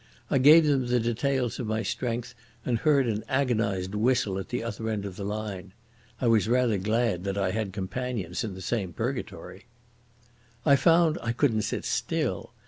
[0.31, 2.33] I gave them the details of my strength
[2.65, 5.73] and heard an agonised whistle at the other end of the line.
[6.19, 9.65] I was rather glad I had companions in the same purgatory.
[10.65, 12.53] I found I couldn't sit still.